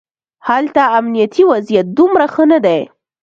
هلته 0.47 0.81
امنیتي 0.97 1.43
وضعیت 1.51 1.87
دومره 1.99 2.25
ښه 2.33 2.43
نه 2.51 2.59
دی. 2.65 2.79